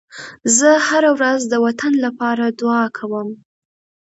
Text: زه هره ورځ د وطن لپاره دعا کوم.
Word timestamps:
زه 0.57 0.69
هره 0.87 1.11
ورځ 1.17 1.39
د 1.47 1.53
وطن 1.65 1.93
لپاره 2.05 2.45
دعا 2.59 2.83
کوم. 2.97 3.29